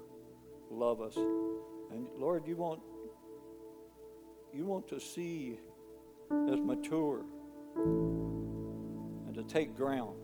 [0.71, 1.17] love us.
[1.17, 2.81] And Lord, you want
[4.53, 5.59] you want to see
[6.31, 7.25] us mature
[7.75, 10.15] and to take ground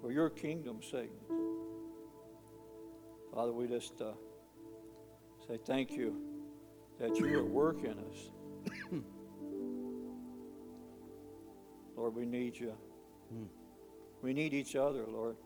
[0.00, 1.12] for your kingdom's sake.
[3.32, 4.14] Father, we just uh,
[5.48, 6.14] say thank you
[7.00, 8.30] that you are working us.
[11.96, 12.74] Lord, we need you.
[14.20, 15.36] We need each other, Lord.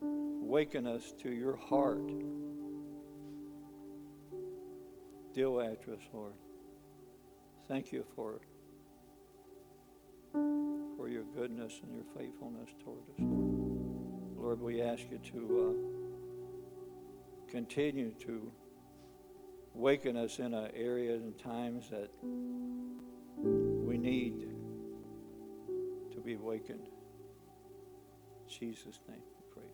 [0.00, 2.08] Waken us to your heart.
[5.34, 6.32] Deal after us, Lord.
[7.68, 8.40] Thank you for
[10.96, 14.36] for your goodness and your faithfulness toward us, Lord.
[14.38, 15.76] Lord, we ask you to
[17.48, 18.50] uh, continue to
[19.76, 22.10] waken us in uh, areas and times that
[23.36, 24.48] we need
[26.12, 26.88] to be awakened.
[26.88, 29.70] In Jesus' name we pray.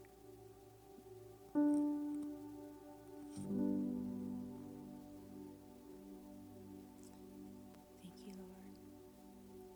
[8.03, 8.67] Thank you, Lord.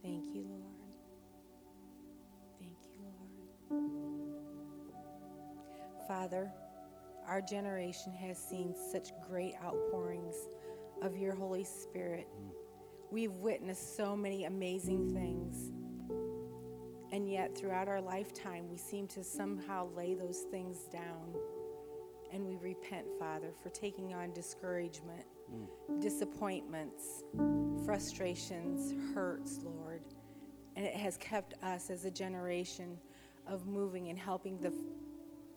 [0.03, 0.83] Thank you, Lord.
[2.59, 2.99] Thank you,
[3.71, 3.97] Lord.
[6.09, 6.51] Father,
[7.27, 10.35] our generation has seen such great outpourings
[11.03, 12.29] of your Holy Spirit.
[13.11, 15.73] We've witnessed so many amazing things.
[17.13, 21.35] And yet, throughout our lifetime, we seem to somehow lay those things down.
[22.33, 25.25] And we repent, Father, for taking on discouragement,
[26.01, 27.23] disappointments,
[27.85, 30.03] frustrations, hurts, Lord.
[30.75, 32.99] And it has kept us as a generation
[33.47, 34.73] of moving and helping the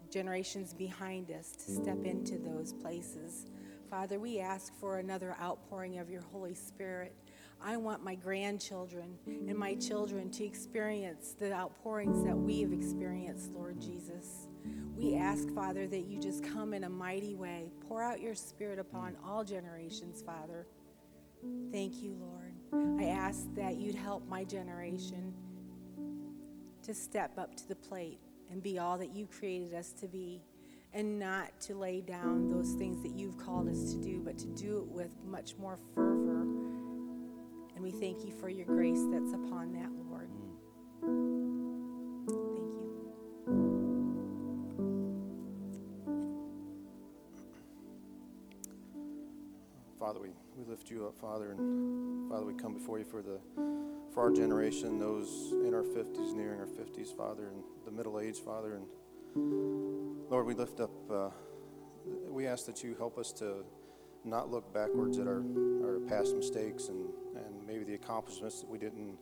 [0.09, 3.45] generations behind us to step into those places.
[3.89, 7.15] Father, we ask for another outpouring of your Holy Spirit.
[7.61, 13.51] I want my grandchildren and my children to experience the outpourings that we have experienced,
[13.51, 14.47] Lord Jesus.
[14.95, 17.71] We ask, Father, that you just come in a mighty way.
[17.87, 20.67] Pour out your Spirit upon all generations, Father.
[21.71, 22.53] Thank you, Lord.
[22.99, 25.33] I ask that you'd help my generation
[26.83, 28.19] to step up to the plate
[28.51, 30.41] and be all that you created us to be,
[30.93, 34.47] and not to lay down those things that you've called us to do, but to
[34.47, 36.41] do it with much more fervor.
[37.75, 40.29] And we thank you for your grace that's upon that, Lord.
[41.05, 41.49] Mm.
[42.27, 42.59] Thank you.
[49.99, 53.39] Father, we, we lift you up, Father, and Father, we come before you for the
[54.13, 58.39] for our generation, those in our fifties, nearing our fifties, Father, and the middle age,
[58.39, 58.85] Father, and
[60.29, 60.91] Lord, we lift up.
[61.11, 61.29] Uh,
[62.27, 63.63] we ask that you help us to
[64.25, 65.43] not look backwards at our,
[65.83, 69.17] our past mistakes and, and maybe the accomplishments that we didn't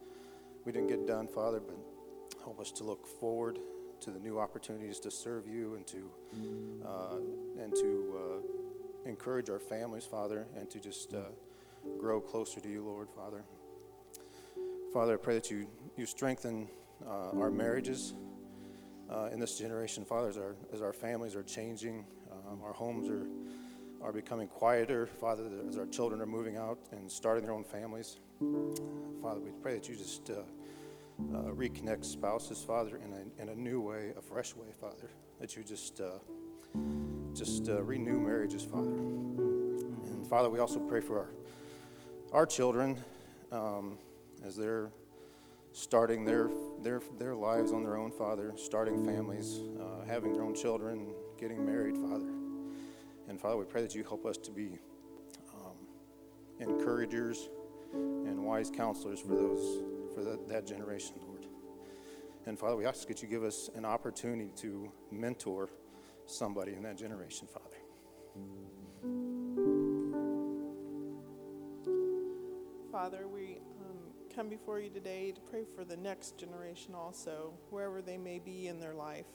[0.65, 1.77] we didn't get done, Father, but
[2.43, 3.59] help us to look forward
[4.01, 6.09] to the new opportunities to serve you and to
[6.85, 7.17] uh,
[7.61, 11.21] and to uh, encourage our families, Father, and to just uh,
[11.99, 13.43] grow closer to you, Lord, Father.
[14.97, 16.67] Father, I pray that you you strengthen
[17.07, 18.15] uh, our marriages
[19.11, 23.07] uh, in this generation, Father, as our as our families are changing, um, our homes
[23.07, 23.27] are
[24.01, 28.17] are becoming quieter, Father, as our children are moving out and starting their own families.
[29.21, 30.33] Father, we pray that you just uh,
[31.31, 35.11] uh, reconnect spouses, Father, in a, in a new way, a fresh way, Father.
[35.39, 36.17] That you just uh,
[37.35, 38.89] just uh, renew marriages, Father.
[38.89, 41.29] And Father, we also pray for our
[42.33, 42.97] our children
[43.51, 43.99] um,
[44.47, 44.89] as they're
[45.73, 46.49] starting their
[46.81, 51.65] their their lives on their own, Father, starting families, uh, having their own children, getting
[51.65, 52.31] married, Father.
[53.27, 54.79] And Father, we pray that you help us to be
[56.59, 57.49] encouragers,
[57.93, 59.83] and wise counselors for those
[60.13, 61.45] for that, that generation, Lord.
[62.45, 65.69] And Father, we ask that you give us an opportunity to mentor
[66.25, 67.77] somebody in that generation, Father.
[72.91, 73.76] Father, we um,
[74.37, 78.67] come before you today to pray for the next generation also, wherever they may be
[78.67, 79.25] in their life.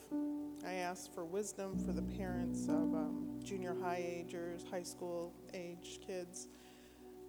[0.65, 5.99] I ask for wisdom for the parents of um, junior high agers, high school age
[6.07, 6.47] kids.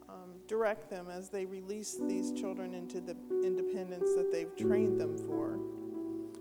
[0.07, 5.17] Um, direct them as they release these children into the independence that they've trained them
[5.17, 5.57] for.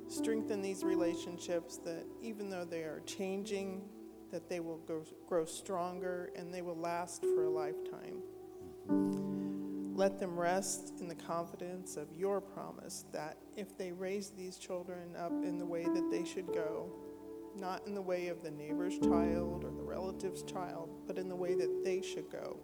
[0.08, 3.80] Strengthen these relationships that even though they are changing,
[4.30, 8.20] that they will grow, grow stronger and they will last for a lifetime.
[9.94, 15.14] Let them rest in the confidence of your promise that if they raise these children
[15.16, 16.90] up in the way that they should go,
[17.58, 21.36] not in the way of the neighbor's child or the relative's child, but in the
[21.36, 22.58] way that they should go,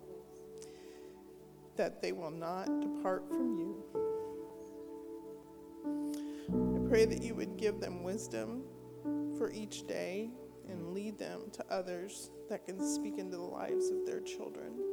[1.76, 3.84] that they will not depart from you.
[6.48, 8.62] I pray that you would give them wisdom
[9.36, 10.30] for each day
[10.70, 14.88] and lead them to others that can speak into the lives of their children.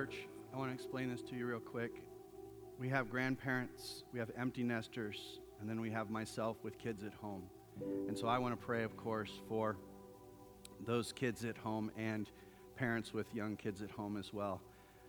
[0.00, 2.00] Church, I want to explain this to you real quick.
[2.78, 7.12] We have grandparents, we have empty nesters, and then we have myself with kids at
[7.12, 7.42] home.
[8.08, 9.76] And so I want to pray, of course, for
[10.86, 12.30] those kids at home and
[12.76, 14.62] parents with young kids at home as well.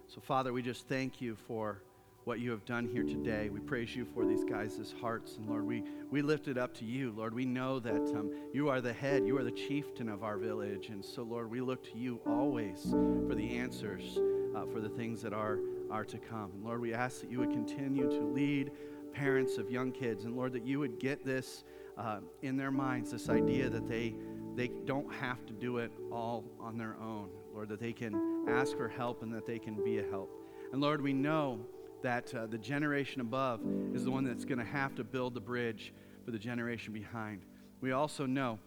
[0.09, 1.81] So, Father, we just thank you for
[2.25, 3.47] what you have done here today.
[3.47, 5.37] We praise you for these guys' hearts.
[5.37, 7.13] And Lord, we, we lift it up to you.
[7.15, 10.37] Lord, we know that um, you are the head, you are the chieftain of our
[10.37, 10.89] village.
[10.89, 12.93] And so, Lord, we look to you always
[13.25, 14.19] for the answers
[14.55, 16.51] uh, for the things that are, are to come.
[16.53, 18.71] And Lord, we ask that you would continue to lead
[19.13, 20.25] parents of young kids.
[20.25, 21.63] And Lord, that you would get this
[21.97, 24.15] uh, in their minds, this idea that they,
[24.55, 27.29] they don't have to do it all on their own.
[27.53, 30.31] Lord, that they can ask for help and that they can be a help.
[30.71, 31.59] And Lord, we know
[32.01, 33.61] that uh, the generation above
[33.93, 35.93] is the one that's going to have to build the bridge
[36.23, 37.41] for the generation behind.
[37.81, 38.59] We also know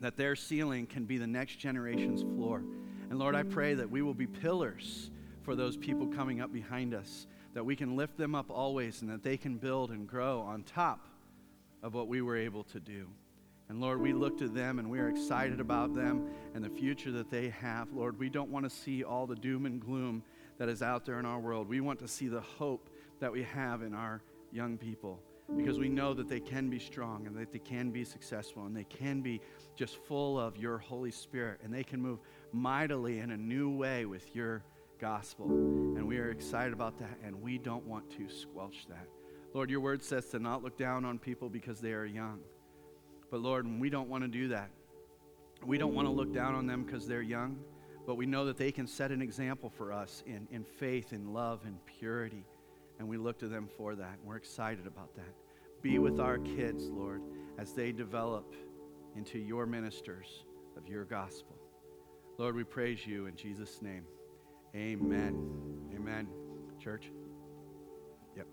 [0.00, 2.62] that their ceiling can be the next generation's floor.
[3.12, 5.10] And Lord, I pray that we will be pillars
[5.42, 9.10] for those people coming up behind us, that we can lift them up always and
[9.10, 11.06] that they can build and grow on top
[11.82, 13.06] of what we were able to do.
[13.68, 17.12] And Lord, we look to them and we are excited about them and the future
[17.12, 17.92] that they have.
[17.92, 20.22] Lord, we don't want to see all the doom and gloom
[20.56, 21.68] that is out there in our world.
[21.68, 22.88] We want to see the hope
[23.20, 25.20] that we have in our young people
[25.56, 28.74] because we know that they can be strong and that they can be successful and
[28.74, 29.40] they can be
[29.76, 32.20] just full of your Holy Spirit and they can move
[32.52, 34.62] mightily in a new way with your
[35.00, 35.46] gospel.
[35.46, 39.08] And we are excited about that and we don't want to squelch that.
[39.54, 42.40] Lord, your word says to not look down on people because they are young.
[43.30, 44.70] But Lord, we don't want to do that.
[45.64, 47.58] We don't want to look down on them because they're young,
[48.06, 51.32] but we know that they can set an example for us in, in faith, in
[51.32, 52.44] love, in purity.
[52.98, 54.18] And we look to them for that.
[54.18, 55.34] And we're excited about that.
[55.82, 57.22] Be with our kids, Lord,
[57.58, 58.54] as they develop
[59.16, 60.44] into your ministers
[60.76, 61.61] of your gospel.
[62.42, 64.04] Lord, we praise you in Jesus' name.
[64.74, 65.48] Amen.
[65.94, 66.26] Amen.
[66.82, 67.12] Church.
[68.36, 68.48] Yep.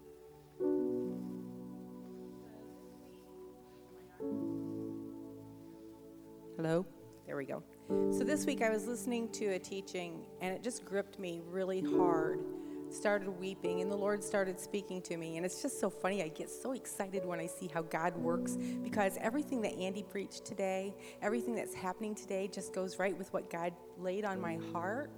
[6.56, 6.86] Hello?
[7.26, 7.64] There we go.
[8.12, 11.82] So this week I was listening to a teaching and it just gripped me really
[11.82, 12.42] hard.
[12.90, 15.38] Started weeping and the Lord started speaking to me.
[15.38, 16.24] And it's just so funny.
[16.24, 20.46] I get so excited when I see how God works because everything that Andy preached
[20.46, 25.12] today, everything that's happening today just goes right with what God laid on my heart.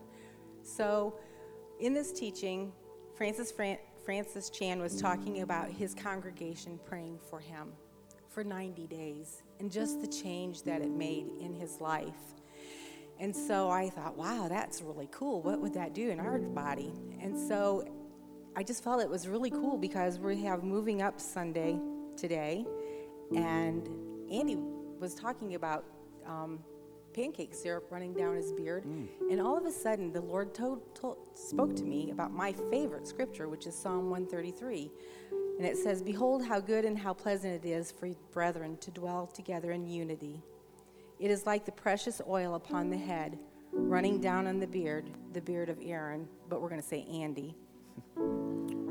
[0.63, 1.15] So
[1.79, 2.71] in this teaching,
[3.15, 7.69] Francis Fran- Francis Chan was talking about his congregation praying for him
[8.29, 12.40] for 90 days and just the change that it made in his life.
[13.21, 15.43] And so I thought, wow, that's really cool.
[15.43, 16.91] What would that do in our body?
[17.21, 17.87] And so
[18.55, 21.79] I just felt it was really cool because we have Moving Up Sunday
[22.17, 22.65] today.
[23.35, 23.87] And
[24.31, 24.57] Andy
[24.99, 25.85] was talking about
[26.25, 26.61] um,
[27.13, 28.85] pancake syrup running down his beard.
[29.29, 33.07] And all of a sudden, the Lord told, told, spoke to me about my favorite
[33.07, 34.91] scripture, which is Psalm 133.
[35.59, 39.27] And it says, Behold, how good and how pleasant it is for brethren to dwell
[39.27, 40.41] together in unity.
[41.21, 43.37] It is like the precious oil upon the head,
[43.71, 47.55] running down on the beard, the beard of Aaron, but we're going to say Andy.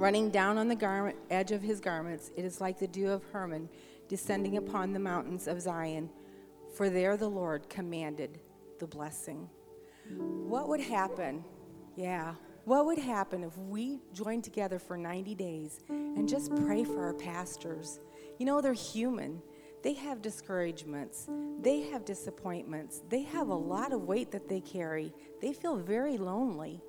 [0.01, 3.23] running down on the garment, edge of his garments, it is like the dew of
[3.33, 3.69] Hermon
[4.09, 6.09] descending upon the mountains of Zion,
[6.75, 8.41] for there the Lord commanded
[8.79, 9.49] the blessing.
[10.09, 11.45] What would happen?
[11.97, 12.35] Yeah.
[12.65, 17.15] What would happen if we joined together for 90 days and just pray for our
[17.15, 18.01] pastors?
[18.39, 19.43] You know, they're human.
[19.83, 21.29] They have discouragements,
[21.61, 25.13] they have disappointments, they have a lot of weight that they carry.
[25.41, 26.83] They feel very lonely.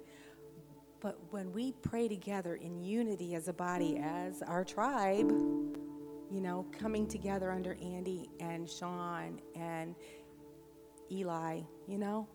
[0.99, 6.65] But when we pray together in unity as a body, as our tribe, you know,
[6.77, 9.95] coming together under Andy and Sean and
[11.11, 12.27] Eli, you know,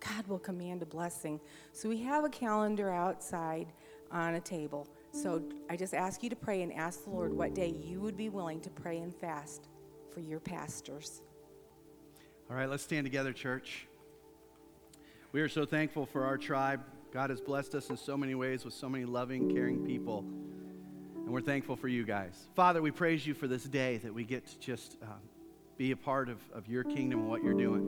[0.00, 1.40] God will command a blessing.
[1.72, 3.72] So we have a calendar outside
[4.10, 4.88] on a table.
[5.12, 8.16] So I just ask you to pray and ask the Lord what day you would
[8.16, 9.68] be willing to pray and fast
[10.12, 11.22] for your pastors.
[12.50, 13.86] All right, let's stand together, church.
[15.32, 16.80] We are so thankful for our tribe.
[17.12, 20.24] God has blessed us in so many ways with so many loving, caring people.
[21.16, 22.48] And we're thankful for you guys.
[22.56, 25.20] Father, we praise you for this day that we get to just um,
[25.78, 27.82] be a part of, of your kingdom and what you're doing.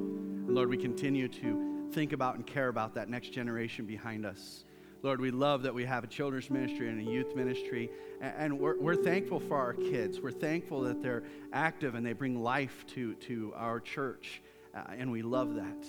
[0.47, 4.65] And Lord, we continue to think about and care about that next generation behind us.
[5.03, 7.91] Lord, we love that we have a children's ministry and a youth ministry,
[8.21, 10.21] and we're, we're thankful for our kids.
[10.21, 14.43] We're thankful that they're active and they bring life to, to our church,
[14.77, 15.87] uh, and we love that.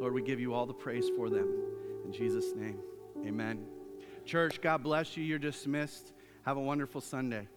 [0.00, 1.48] Lord, we give you all the praise for them.
[2.04, 2.78] In Jesus' name,
[3.26, 3.66] amen.
[4.24, 5.24] Church, God bless you.
[5.24, 6.12] You're dismissed.
[6.44, 7.48] Have a wonderful Sunday.